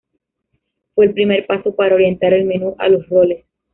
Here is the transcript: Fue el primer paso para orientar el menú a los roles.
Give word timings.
Fue 0.95 1.05
el 1.05 1.13
primer 1.13 1.45
paso 1.45 1.75
para 1.75 1.93
orientar 1.93 2.33
el 2.33 2.45
menú 2.45 2.75
a 2.79 2.89
los 2.89 3.07
roles. 3.07 3.45